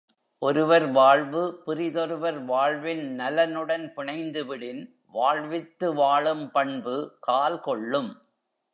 ஒருவர் 0.39 0.85
வாழ்வு, 0.91 1.61
பிறிதொருவர் 1.65 2.39
வாழ்வின் 2.45 3.19
நலனுடன் 3.19 3.93
பிணைந்துவிடின் 3.97 4.81
வாழ்வித்து 5.11 5.93
வாழும் 5.93 6.51
பண்பு 6.51 7.17
கால் 7.19 7.59
கொள்ளும். 7.59 8.21